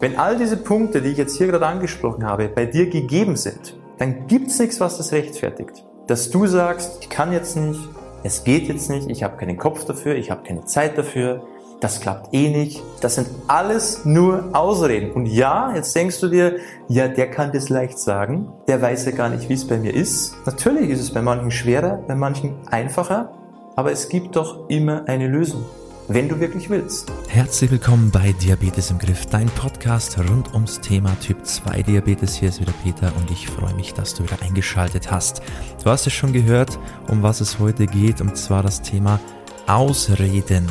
[0.00, 3.76] Wenn all diese Punkte, die ich jetzt hier gerade angesprochen habe, bei dir gegeben sind,
[3.98, 5.84] dann gibt's nichts, was das rechtfertigt.
[6.06, 7.80] Dass du sagst, ich kann jetzt nicht,
[8.22, 11.42] es geht jetzt nicht, ich habe keinen Kopf dafür, ich habe keine Zeit dafür,
[11.80, 12.80] das klappt eh nicht.
[13.00, 15.10] Das sind alles nur Ausreden.
[15.10, 19.10] Und ja, jetzt denkst du dir, ja, der kann das leicht sagen, der weiß ja
[19.10, 20.36] gar nicht, wie es bei mir ist.
[20.46, 23.32] Natürlich ist es bei manchen schwerer, bei manchen einfacher,
[23.74, 25.64] aber es gibt doch immer eine Lösung
[26.08, 27.12] wenn du wirklich willst.
[27.28, 32.34] Herzlich willkommen bei Diabetes im Griff, dein Podcast rund ums Thema Typ 2 Diabetes.
[32.34, 35.42] Hier ist wieder Peter und ich freue mich, dass du wieder eingeschaltet hast.
[35.84, 39.20] Du hast es schon gehört, um was es heute geht, und zwar das Thema
[39.66, 40.66] Ausreden.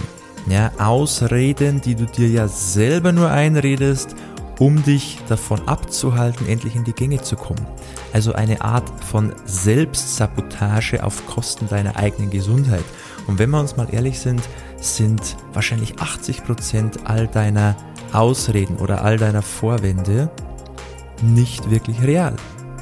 [0.50, 4.16] Ja, Ausreden, die du dir ja selber nur einredest,
[4.58, 7.68] um dich davon abzuhalten, endlich in die Gänge zu kommen.
[8.12, 12.86] Also eine Art von Selbstsabotage auf Kosten deiner eigenen Gesundheit.
[13.28, 14.42] Und wenn wir uns mal ehrlich sind,
[14.80, 17.76] sind wahrscheinlich 80 Prozent all deiner
[18.14, 20.30] Ausreden oder all deiner Vorwände
[21.22, 22.36] nicht wirklich real.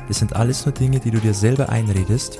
[0.08, 2.40] Das sind alles nur Dinge, die du dir selber einredest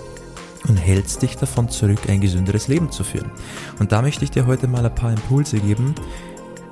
[0.68, 3.32] und hältst dich davon zurück, ein gesünderes Leben zu führen.
[3.80, 5.96] Und da möchte ich dir heute mal ein paar Impulse geben,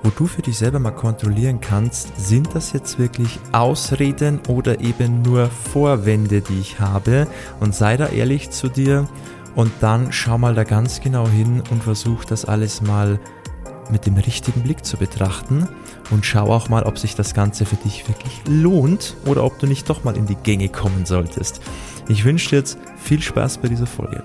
[0.04, 5.22] wo du für dich selber mal kontrollieren kannst, sind das jetzt wirklich Ausreden oder eben
[5.22, 7.26] nur Vorwände, die ich habe?
[7.62, 9.08] Und sei da ehrlich zu dir
[9.56, 13.20] und dann schau mal da ganz genau hin und versuch das alles mal
[13.92, 15.68] mit dem richtigen Blick zu betrachten
[16.12, 19.68] und schau auch mal, ob sich das Ganze für dich wirklich lohnt oder ob du
[19.68, 21.62] nicht doch mal in die Gänge kommen solltest.
[22.08, 24.24] Ich wünsche dir jetzt viel Spaß bei dieser Folge.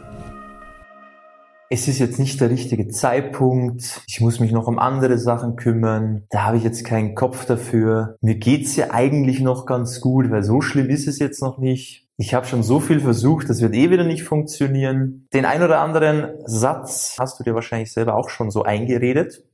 [1.71, 4.01] Es ist jetzt nicht der richtige Zeitpunkt.
[4.07, 6.25] Ich muss mich noch um andere Sachen kümmern.
[6.31, 8.17] Da habe ich jetzt keinen Kopf dafür.
[8.23, 12.08] Mir geht's ja eigentlich noch ganz gut, weil so schlimm ist es jetzt noch nicht
[12.21, 15.29] ich habe schon so viel versucht, das wird eh wieder nicht funktionieren.
[15.33, 19.45] Den ein oder anderen Satz hast du dir wahrscheinlich selber auch schon so eingeredet.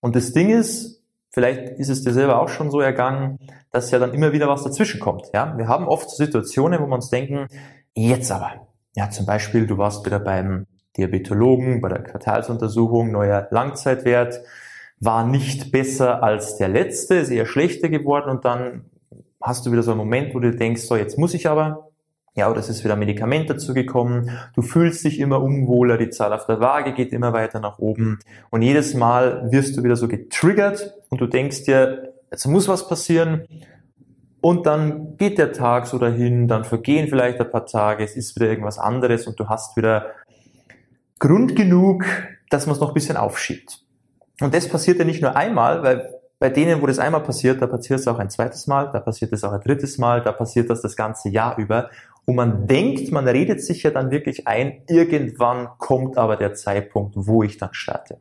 [0.00, 3.38] Und das Ding ist, vielleicht ist es dir selber auch schon so ergangen,
[3.70, 5.30] dass ja dann immer wieder was dazwischen kommt.
[5.32, 7.46] Ja, wir haben oft Situationen, wo wir uns denken,
[7.94, 8.66] jetzt aber.
[8.96, 10.66] Ja, zum Beispiel, du warst wieder beim
[10.96, 14.40] Diabetologen, bei der Quartalsuntersuchung, neuer Langzeitwert,
[14.98, 18.90] war nicht besser als der letzte, ist eher schlechter geworden und dann
[19.40, 21.89] hast du wieder so einen Moment, wo du denkst, so jetzt muss ich aber,
[22.34, 24.30] ja, oder es ist wieder ein Medikament dazugekommen.
[24.54, 28.20] Du fühlst dich immer unwohler, die Zahl auf der Waage geht immer weiter nach oben.
[28.50, 32.88] Und jedes Mal wirst du wieder so getriggert und du denkst dir, jetzt muss was
[32.88, 33.46] passieren.
[34.40, 38.36] Und dann geht der Tag so dahin, dann vergehen vielleicht ein paar Tage, es ist
[38.36, 40.06] wieder irgendwas anderes und du hast wieder
[41.18, 42.06] Grund genug,
[42.48, 43.84] dass man es noch ein bisschen aufschiebt.
[44.40, 47.66] Und das passiert ja nicht nur einmal, weil bei denen, wo das einmal passiert, da
[47.66, 50.70] passiert es auch ein zweites Mal, da passiert es auch ein drittes Mal, da passiert
[50.70, 51.90] das das ganze Jahr über.
[52.24, 57.14] Und man denkt, man redet sich ja dann wirklich ein, irgendwann kommt aber der Zeitpunkt,
[57.16, 58.18] wo ich dann starte.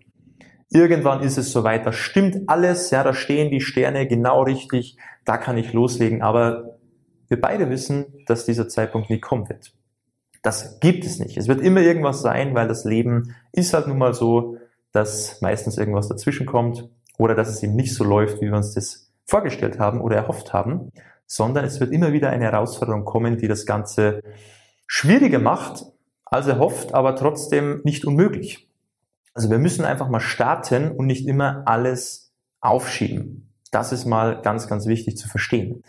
[0.71, 5.37] Irgendwann ist es soweit, da stimmt alles, ja, da stehen die Sterne genau richtig, da
[5.37, 6.77] kann ich loslegen, aber
[7.27, 9.73] wir beide wissen, dass dieser Zeitpunkt nie kommen wird.
[10.41, 11.37] Das gibt es nicht.
[11.37, 14.57] Es wird immer irgendwas sein, weil das Leben ist halt nun mal so,
[14.91, 18.73] dass meistens irgendwas dazwischen kommt oder dass es eben nicht so läuft, wie wir uns
[18.73, 20.91] das vorgestellt haben oder erhofft haben
[21.29, 24.21] sondern es wird immer wieder eine Herausforderung kommen, die das Ganze
[24.87, 25.85] schwieriger macht,
[26.25, 28.67] als er hofft, aber trotzdem nicht unmöglich.
[29.35, 33.53] Also wir müssen einfach mal starten und nicht immer alles aufschieben.
[33.71, 35.83] Das ist mal ganz, ganz wichtig zu verstehen.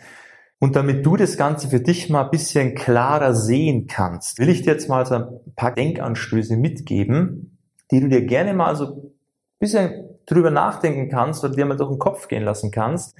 [0.59, 4.61] Und damit du das Ganze für dich mal ein bisschen klarer sehen kannst, will ich
[4.61, 5.25] dir jetzt mal so ein
[5.55, 7.57] paar Denkanstöße mitgeben,
[7.89, 9.11] die du dir gerne mal so ein
[9.57, 13.15] bisschen drüber nachdenken kannst oder dir mal durch den Kopf gehen lassen kannst,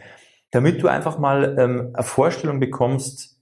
[0.52, 3.40] damit du einfach mal ähm, eine Vorstellung bekommst,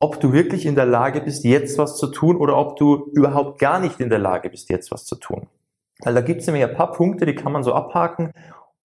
[0.00, 3.58] ob du wirklich in der Lage bist, jetzt was zu tun oder ob du überhaupt
[3.58, 5.48] gar nicht in der Lage bist, jetzt was zu tun.
[6.02, 8.32] Weil da gibt es nämlich ein paar Punkte, die kann man so abhaken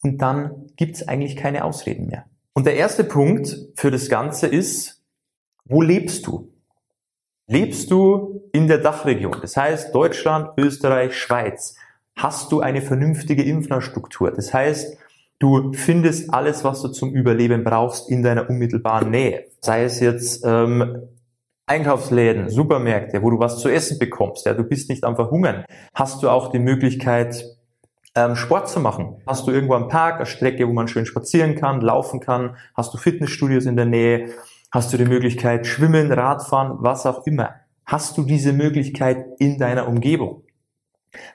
[0.04, 2.26] und dann gibt es eigentlich keine Ausreden mehr.
[2.54, 5.02] Und der erste Punkt für das Ganze ist,
[5.64, 6.54] wo lebst du?
[7.48, 9.38] Lebst du in der Dachregion?
[9.42, 11.76] Das heißt Deutschland, Österreich, Schweiz.
[12.18, 14.32] Hast du eine vernünftige Infrastruktur?
[14.32, 14.98] Das heißt,
[15.40, 19.46] Du findest alles, was du zum Überleben brauchst, in deiner unmittelbaren Nähe.
[19.62, 21.08] Sei es jetzt ähm,
[21.68, 24.46] Einkaufsläden, Supermärkte, wo du was zu essen bekommst.
[24.46, 25.66] Ja, du bist nicht am Verhungern.
[25.94, 27.44] Hast du auch die Möglichkeit,
[28.16, 29.22] ähm, Sport zu machen?
[29.28, 32.56] Hast du irgendwo einen Park, eine Strecke, wo man schön spazieren kann, laufen kann?
[32.76, 34.30] Hast du Fitnessstudios in der Nähe?
[34.72, 37.56] Hast du die Möglichkeit, schwimmen, Radfahren, was auch immer?
[37.86, 40.44] Hast du diese Möglichkeit in deiner Umgebung?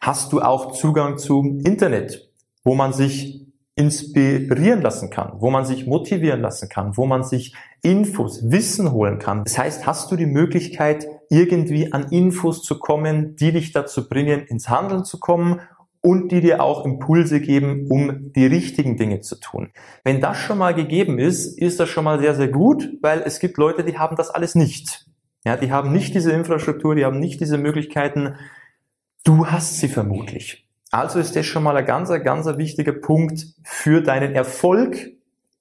[0.01, 2.31] Hast du auch Zugang zum Internet,
[2.65, 3.50] wo man sich
[3.81, 9.19] inspirieren lassen kann, wo man sich motivieren lassen kann, wo man sich Infos, Wissen holen
[9.19, 9.43] kann.
[9.45, 14.43] Das heißt, hast du die Möglichkeit, irgendwie an Infos zu kommen, die dich dazu bringen,
[14.43, 15.63] ins Handeln zu kommen
[16.03, 19.71] und die dir auch Impulse geben, um die richtigen Dinge zu tun.
[20.05, 23.39] Wenn das schon mal gegeben ist, ist das schon mal sehr, sehr gut, weil es
[23.41, 25.07] gibt Leute, die haben das alles nicht.
[25.47, 28.35] Ja, die haben nicht diese Infrastruktur, die haben nicht diese Möglichkeiten.
[29.25, 30.70] Du hast sie vermutlich.
[30.91, 35.13] Also ist das schon mal ein ganz, ganz wichtiger Punkt für deinen Erfolg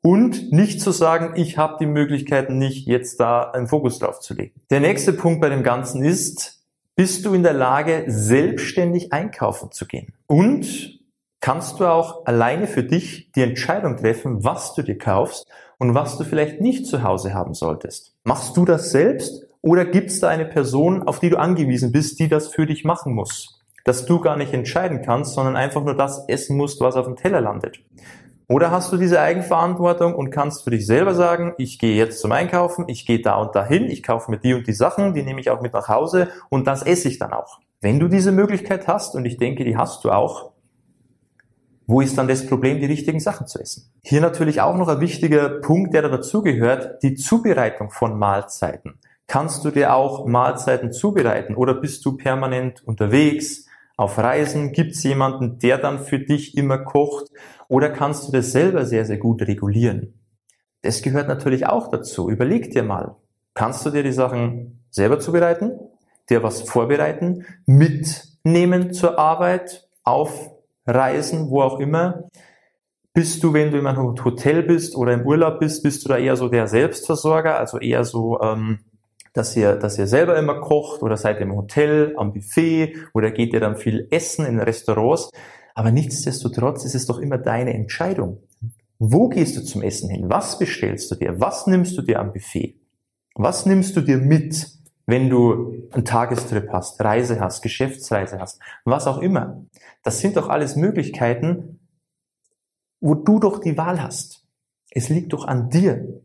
[0.02, 4.34] und nicht zu sagen, ich habe die Möglichkeiten nicht, jetzt da einen Fokus drauf zu
[4.34, 4.60] legen.
[4.70, 6.64] Der nächste Punkt bei dem Ganzen ist,
[6.96, 10.14] bist du in der Lage, selbstständig einkaufen zu gehen?
[10.26, 11.00] Und
[11.42, 15.46] kannst du auch alleine für dich die Entscheidung treffen, was du dir kaufst
[15.78, 18.16] und was du vielleicht nicht zu Hause haben solltest?
[18.24, 22.20] Machst du das selbst oder gibt es da eine Person, auf die du angewiesen bist,
[22.20, 23.59] die das für dich machen muss?
[23.90, 27.16] Dass du gar nicht entscheiden kannst, sondern einfach nur das essen musst, was auf dem
[27.16, 27.80] Teller landet.
[28.48, 32.32] Oder hast du diese Eigenverantwortung und kannst für dich selber sagen, ich gehe jetzt zum
[32.32, 35.42] Einkaufen, ich gehe da und dahin, ich kaufe mir die und die Sachen, die nehme
[35.42, 37.62] ich auch mit nach Hause und das esse ich dann auch.
[37.82, 40.52] Wenn du diese Möglichkeit hast, und ich denke, die hast du auch,
[41.88, 43.92] wo ist dann das Problem, die richtigen Sachen zu essen?
[44.04, 49.00] Hier natürlich auch noch ein wichtiger Punkt, der da dazugehört, die Zubereitung von Mahlzeiten.
[49.26, 53.66] Kannst du dir auch Mahlzeiten zubereiten oder bist du permanent unterwegs?
[54.00, 57.32] Auf Reisen gibt es jemanden, der dann für dich immer kocht
[57.68, 60.14] oder kannst du das selber sehr, sehr gut regulieren?
[60.84, 62.30] Das gehört natürlich auch dazu.
[62.30, 63.18] Überleg dir mal,
[63.54, 65.78] kannst du dir die Sachen selber zubereiten,
[66.30, 70.50] dir was vorbereiten, mitnehmen zur Arbeit, auf
[70.88, 72.30] Reisen, wo auch immer?
[73.14, 76.18] Bist du, wenn du in einem Hotel bist oder im Urlaub bist, bist du da
[76.18, 78.80] eher so der Selbstversorger, also eher so ähm,
[79.34, 83.54] dass ihr, dass ihr selber immer kocht oder seid im Hotel, am Buffet oder geht
[83.54, 85.30] ihr dann viel essen in Restaurants.
[85.76, 88.44] Aber nichtsdestotrotz ist es doch immer deine Entscheidung.
[88.98, 90.30] Wo gehst du zum Essen hin?
[90.30, 91.40] Was bestellst du dir?
[91.40, 92.76] Was nimmst du dir am Buffet?
[93.36, 94.68] Was nimmst du dir mit,
[95.06, 99.66] wenn du einen Tagestrip hast, Reise hast, Geschäftsreise hast, was auch immer?
[100.04, 101.80] Das sind doch alles Möglichkeiten,
[103.00, 104.46] wo du doch die Wahl hast.
[104.92, 106.22] Es liegt doch an dir.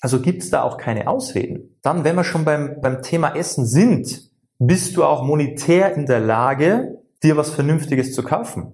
[0.00, 1.76] Also gibt es da auch keine Ausreden.
[1.82, 6.20] Dann, wenn wir schon beim, beim Thema Essen sind, bist du auch monetär in der
[6.20, 8.72] Lage, dir was Vernünftiges zu kaufen?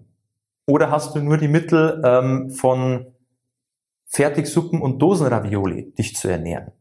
[0.67, 3.06] Oder hast du nur die Mittel ähm, von
[4.06, 6.73] Fertigsuppen und Dosenravioli, dich zu ernähren?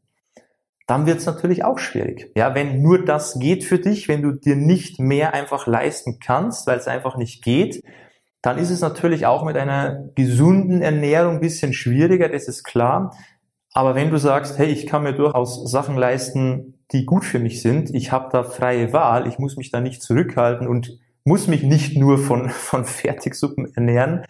[0.88, 2.32] Dann wird es natürlich auch schwierig.
[2.36, 6.68] Ja, wenn nur das geht für dich, wenn du dir nicht mehr einfach leisten kannst,
[6.68, 7.84] weil es einfach nicht geht,
[8.44, 13.16] dann ist es natürlich auch mit einer gesunden Ernährung ein bisschen schwieriger, das ist klar.
[13.75, 17.62] Aber wenn du sagst, hey, ich kann mir durchaus Sachen leisten, die gut für mich
[17.62, 21.62] sind, ich habe da freie Wahl, ich muss mich da nicht zurückhalten und muss mich
[21.62, 24.24] nicht nur von, von Fertigsuppen ernähren,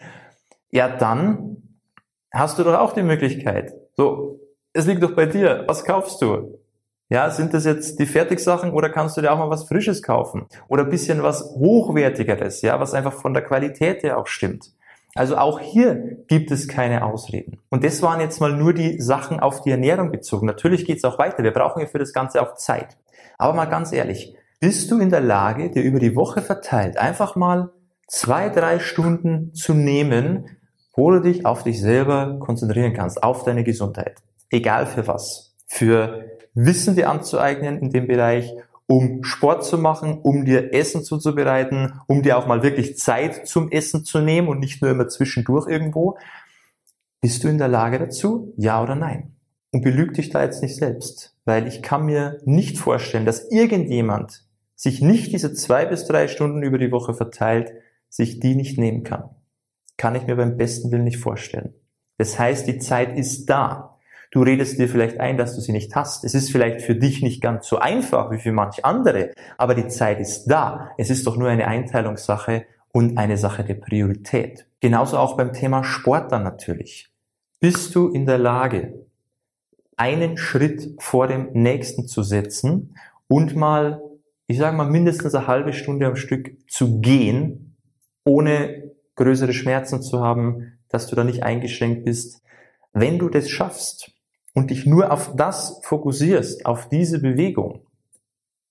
[0.72, 1.78] ja dann
[2.32, 3.72] hast du doch auch die Möglichkeit.
[3.94, 4.40] So,
[4.72, 5.64] es liegt doch bei dir.
[5.68, 6.58] Was kaufst du?
[7.08, 10.46] Ja, sind das jetzt die Fertigsachen oder kannst du dir auch mal was Frisches kaufen?
[10.66, 14.72] Oder bisschen was Hochwertigeres, ja, was einfach von der Qualität her auch stimmt.
[15.16, 17.58] Also auch hier gibt es keine Ausreden.
[17.70, 20.46] Und das waren jetzt mal nur die Sachen auf die Ernährung bezogen.
[20.46, 21.42] Natürlich geht es auch weiter.
[21.42, 22.96] Wir brauchen ja für das Ganze auch Zeit.
[23.38, 27.36] Aber mal ganz ehrlich, bist du in der Lage, dir über die Woche verteilt einfach
[27.36, 27.70] mal
[28.08, 30.56] zwei, drei Stunden zu nehmen,
[30.94, 34.22] wo du dich auf dich selber konzentrieren kannst, auf deine Gesundheit.
[34.50, 35.54] Egal für was.
[35.66, 36.24] Für
[36.58, 38.50] Wissen dir anzueignen in dem Bereich
[38.86, 43.70] um Sport zu machen, um dir Essen zuzubereiten, um dir auch mal wirklich Zeit zum
[43.70, 46.16] Essen zu nehmen und nicht nur immer zwischendurch irgendwo.
[47.20, 48.52] Bist du in der Lage dazu?
[48.56, 49.34] Ja oder nein?
[49.72, 54.44] Und belüg dich da jetzt nicht selbst, weil ich kann mir nicht vorstellen, dass irgendjemand
[54.76, 57.72] sich nicht diese zwei bis drei Stunden über die Woche verteilt,
[58.08, 59.30] sich die nicht nehmen kann.
[59.96, 61.74] Kann ich mir beim besten Willen nicht vorstellen.
[62.18, 63.95] Das heißt, die Zeit ist da.
[64.30, 66.24] Du redest dir vielleicht ein, dass du sie nicht hast.
[66.24, 69.88] Es ist vielleicht für dich nicht ganz so einfach wie für manch andere, aber die
[69.88, 70.90] Zeit ist da.
[70.98, 74.66] Es ist doch nur eine Einteilungssache und eine Sache der Priorität.
[74.80, 77.10] Genauso auch beim Thema Sport dann natürlich.
[77.60, 79.06] Bist du in der Lage,
[79.96, 82.96] einen Schritt vor dem nächsten zu setzen
[83.28, 84.02] und mal,
[84.46, 87.76] ich sage mal, mindestens eine halbe Stunde am Stück zu gehen,
[88.24, 92.42] ohne größere Schmerzen zu haben, dass du da nicht eingeschränkt bist.
[92.92, 94.12] Wenn du das schaffst,
[94.56, 97.80] und dich nur auf das fokussierst, auf diese Bewegung,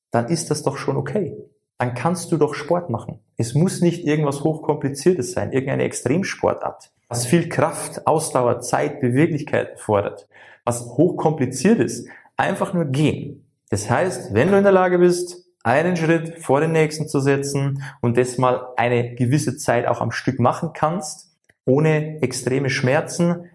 [0.09, 1.37] dann ist das doch schon okay.
[1.77, 3.19] Dann kannst du doch Sport machen.
[3.37, 10.27] Es muss nicht irgendwas hochkompliziertes sein, irgendeine Extremsportart, was viel Kraft, Ausdauer, Zeit, Beweglichkeit fordert,
[10.63, 12.07] was hochkompliziert ist.
[12.35, 13.45] Einfach nur gehen.
[13.69, 17.83] Das heißt, wenn du in der Lage bist, einen Schritt vor den nächsten zu setzen
[18.01, 21.31] und das mal eine gewisse Zeit auch am Stück machen kannst,
[21.65, 23.51] ohne extreme Schmerzen,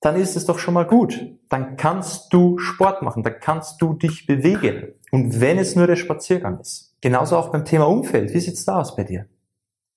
[0.00, 1.18] dann ist es doch schon mal gut.
[1.48, 4.92] Dann kannst du Sport machen, dann kannst du dich bewegen.
[5.10, 6.94] Und wenn es nur der Spaziergang ist.
[7.00, 8.34] Genauso auch beim Thema Umfeld.
[8.34, 9.26] Wie sieht's da aus bei dir?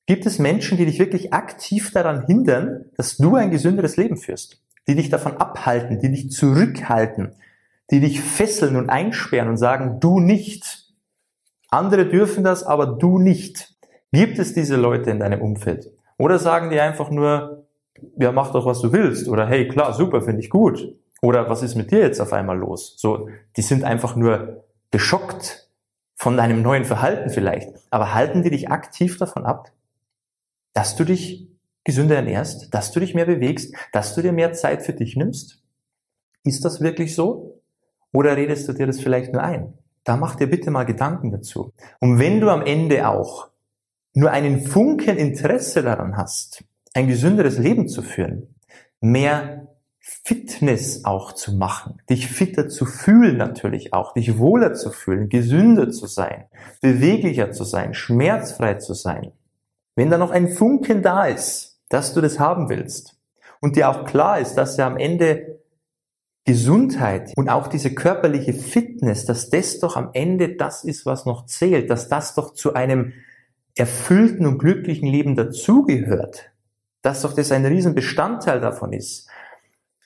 [0.05, 4.61] Gibt es Menschen, die dich wirklich aktiv daran hindern, dass du ein gesünderes Leben führst?
[4.87, 7.35] Die dich davon abhalten, die dich zurückhalten,
[7.91, 10.93] die dich fesseln und einsperren und sagen, du nicht.
[11.69, 13.75] Andere dürfen das, aber du nicht.
[14.11, 15.91] Gibt es diese Leute in deinem Umfeld?
[16.17, 17.58] Oder sagen die einfach nur,
[18.17, 19.27] ja, mach doch, was du willst.
[19.27, 20.95] Oder hey, klar, super, finde ich gut.
[21.21, 22.95] Oder was ist mit dir jetzt auf einmal los?
[22.97, 25.69] So, die sind einfach nur geschockt
[26.15, 27.69] von deinem neuen Verhalten vielleicht.
[27.89, 29.71] Aber halten die dich aktiv davon ab,
[30.73, 31.47] dass du dich
[31.83, 35.61] gesünder ernährst, dass du dich mehr bewegst, dass du dir mehr Zeit für dich nimmst?
[36.43, 37.61] Ist das wirklich so?
[38.11, 39.73] Oder redest du dir das vielleicht nur ein?
[40.03, 41.73] Da mach dir bitte mal Gedanken dazu.
[41.99, 43.49] Und wenn du am Ende auch
[44.13, 48.55] nur einen Funken Interesse daran hast, ein gesünderes Leben zu führen,
[48.99, 49.67] mehr
[49.99, 55.91] Fitness auch zu machen, dich fitter zu fühlen natürlich auch, dich wohler zu fühlen, gesünder
[55.91, 56.45] zu sein,
[56.81, 59.31] beweglicher zu sein, schmerzfrei zu sein.
[59.95, 63.17] Wenn da noch ein Funken da ist, dass du das haben willst
[63.59, 65.59] und dir auch klar ist, dass ja am Ende
[66.45, 71.45] Gesundheit und auch diese körperliche Fitness, dass das doch am Ende das ist, was noch
[71.45, 73.13] zählt, dass das doch zu einem
[73.75, 76.51] erfüllten und glücklichen Leben dazugehört,
[77.01, 79.27] dass doch das ein Riesenbestandteil davon ist,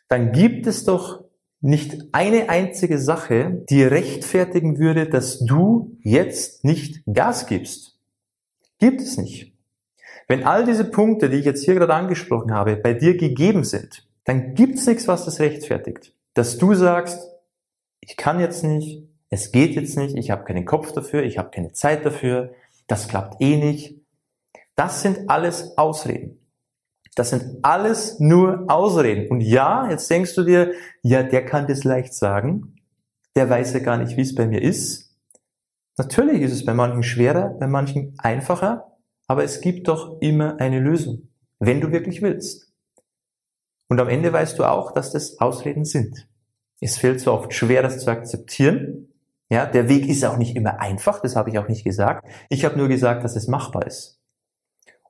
[0.08, 1.24] dann gibt es doch
[1.62, 8.00] nicht eine einzige Sache, die rechtfertigen würde, dass du jetzt nicht Gas gibst.
[8.80, 9.54] Gibt es nicht.
[10.28, 14.08] Wenn all diese Punkte, die ich jetzt hier gerade angesprochen habe, bei dir gegeben sind,
[14.26, 16.14] dann gibt es nichts, was das rechtfertigt.
[16.34, 17.30] Dass du sagst,
[18.02, 21.50] ich kann jetzt nicht, es geht jetzt nicht, ich habe keinen Kopf dafür, ich habe
[21.50, 22.54] keine Zeit dafür,
[22.88, 24.02] das klappt eh nicht.
[24.76, 26.43] Das sind alles Ausreden.
[27.16, 29.30] Das sind alles nur Ausreden.
[29.30, 32.76] Und ja, jetzt denkst du dir, ja, der kann das leicht sagen.
[33.36, 35.16] Der weiß ja gar nicht, wie es bei mir ist.
[35.98, 40.80] Natürlich ist es bei manchen schwerer, bei manchen einfacher, aber es gibt doch immer eine
[40.80, 41.30] Lösung,
[41.60, 42.72] wenn du wirklich willst.
[43.90, 46.28] Und am Ende weißt du auch, dass das Ausreden sind.
[46.82, 49.14] Es fällt so oft schwer, das zu akzeptieren.
[49.50, 52.28] Ja, der Weg ist auch nicht immer einfach, das habe ich auch nicht gesagt.
[52.50, 54.23] Ich habe nur gesagt, dass es machbar ist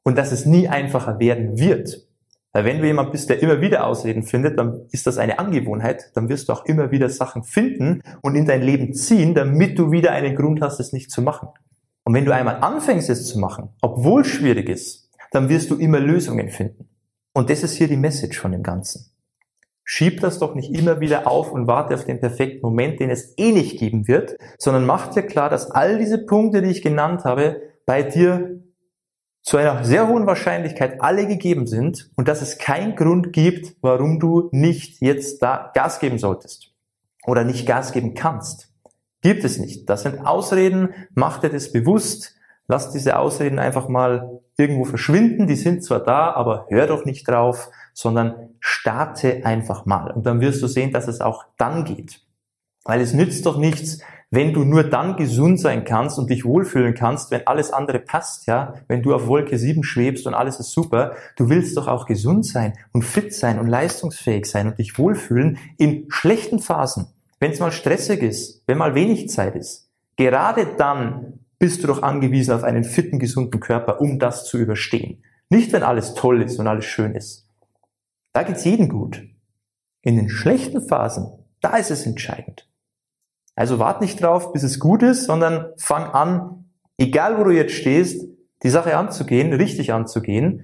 [0.03, 2.07] und dass es nie einfacher werden wird.
[2.51, 6.11] Weil wenn du jemand bist, der immer wieder Ausreden findet, dann ist das eine Angewohnheit,
[6.13, 9.91] dann wirst du auch immer wieder Sachen finden und in dein Leben ziehen, damit du
[9.91, 11.49] wieder einen Grund hast, es nicht zu machen.
[12.03, 15.99] Und wenn du einmal anfängst, es zu machen, obwohl schwierig ist, dann wirst du immer
[15.99, 16.89] Lösungen finden.
[17.33, 19.09] Und das ist hier die Message von dem Ganzen.
[19.83, 23.33] Schieb das doch nicht immer wieder auf und warte auf den perfekten Moment, den es
[23.37, 27.25] eh nicht geben wird, sondern mach dir klar, dass all diese Punkte, die ich genannt
[27.25, 28.61] habe, bei dir
[29.43, 34.19] zu einer sehr hohen Wahrscheinlichkeit alle gegeben sind und dass es keinen Grund gibt, warum
[34.19, 36.71] du nicht jetzt da Gas geben solltest
[37.25, 38.69] oder nicht Gas geben kannst.
[39.21, 39.89] Gibt es nicht.
[39.89, 42.35] Das sind Ausreden, mach dir das bewusst,
[42.67, 47.27] lass diese Ausreden einfach mal irgendwo verschwinden, die sind zwar da, aber hör doch nicht
[47.27, 52.21] drauf, sondern starte einfach mal und dann wirst du sehen, dass es auch dann geht.
[52.85, 53.99] Weil es nützt doch nichts,
[54.33, 58.47] wenn du nur dann gesund sein kannst und dich wohlfühlen kannst, wenn alles andere passt,
[58.47, 62.07] ja, wenn du auf Wolke 7 schwebst und alles ist super, du willst doch auch
[62.07, 67.09] gesund sein und fit sein und leistungsfähig sein und dich wohlfühlen in schlechten Phasen,
[67.39, 69.87] wenn es mal stressig ist, wenn mal wenig Zeit ist.
[70.15, 75.21] Gerade dann bist du doch angewiesen auf einen fitten, gesunden Körper, um das zu überstehen.
[75.49, 77.47] Nicht, wenn alles toll ist und alles schön ist.
[78.31, 79.21] Da geht's jedem gut.
[80.01, 81.27] In den schlechten Phasen,
[81.61, 82.67] da ist es entscheidend.
[83.55, 86.65] Also wart nicht drauf, bis es gut ist, sondern fang an,
[86.97, 88.25] egal wo du jetzt stehst,
[88.63, 90.63] die Sache anzugehen, richtig anzugehen.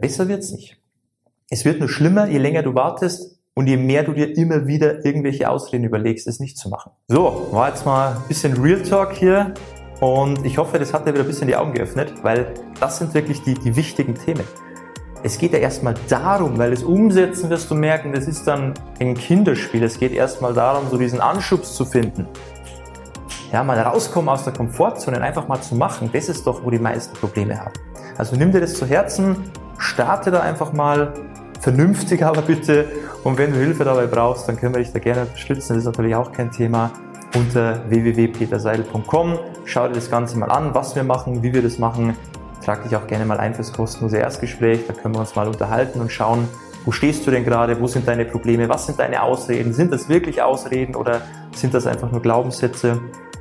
[0.00, 0.78] Besser wird's nicht.
[1.50, 5.04] Es wird nur schlimmer, je länger du wartest und je mehr du dir immer wieder
[5.04, 6.92] irgendwelche Ausreden überlegst, es nicht zu machen.
[7.08, 9.52] So, war jetzt mal ein bisschen Real Talk hier
[10.00, 13.12] und ich hoffe, das hat dir wieder ein bisschen die Augen geöffnet, weil das sind
[13.12, 14.44] wirklich die, die wichtigen Themen.
[15.24, 19.14] Es geht ja erstmal darum, weil das Umsetzen wirst du merken, das ist dann ein
[19.14, 19.84] Kinderspiel.
[19.84, 22.26] Es geht erstmal darum, so diesen Anschubs zu finden.
[23.52, 26.10] Ja, mal rauskommen aus der Komfortzone einfach mal zu machen.
[26.12, 27.72] Das ist doch, wo die meisten Probleme haben.
[28.18, 29.36] Also nimm dir das zu Herzen,
[29.78, 31.12] starte da einfach mal,
[31.60, 32.86] vernünftig aber bitte.
[33.22, 35.74] Und wenn du Hilfe dabei brauchst, dann können wir dich da gerne unterstützen.
[35.74, 36.90] Das ist natürlich auch kein Thema.
[37.36, 39.38] Unter www.peterseidel.com.
[39.66, 42.16] Schau dir das Ganze mal an, was wir machen, wie wir das machen.
[42.64, 44.86] Trag dich auch gerne mal ein fürs kostenlose Erstgespräch.
[44.86, 46.48] Da können wir uns mal unterhalten und schauen,
[46.84, 47.80] wo stehst du denn gerade?
[47.80, 48.68] Wo sind deine Probleme?
[48.68, 49.72] Was sind deine Ausreden?
[49.72, 51.22] Sind das wirklich Ausreden oder
[51.54, 53.00] sind das einfach nur Glaubenssätze?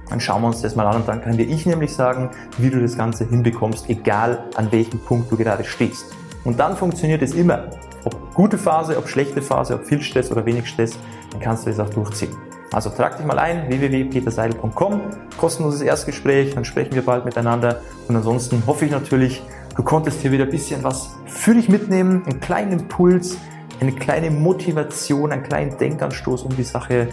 [0.10, 2.70] Dann schauen wir uns das mal an und dann kann dir ich nämlich sagen, wie
[2.70, 6.14] du das Ganze hinbekommst, egal an welchem Punkt du gerade stehst.
[6.44, 7.70] Und dann funktioniert es immer.
[8.04, 10.98] Ob gute Phase, ob schlechte Phase, ob viel Stress oder wenig Stress,
[11.32, 12.36] dann kannst du das auch durchziehen.
[12.74, 15.02] Also trag dich mal ein, www.peterseidel.com,
[15.38, 17.82] kostenloses Erstgespräch, dann sprechen wir bald miteinander.
[18.08, 19.44] Und ansonsten hoffe ich natürlich,
[19.76, 23.38] du konntest hier wieder ein bisschen was für dich mitnehmen, einen kleinen Impuls,
[23.82, 27.10] eine kleine Motivation, einen kleinen Denkanstoß, um die Sache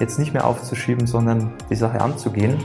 [0.00, 2.58] jetzt nicht mehr aufzuschieben, sondern die Sache anzugehen.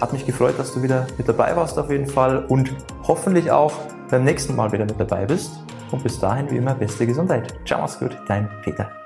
[0.00, 2.72] Hat mich gefreut, dass du wieder mit dabei warst auf jeden Fall und
[3.06, 3.72] hoffentlich auch
[4.10, 5.52] beim nächsten Mal wieder mit dabei bist.
[5.90, 7.54] Und bis dahin wie immer beste Gesundheit.
[7.66, 8.99] Ciao, mach's gut, dein Peter.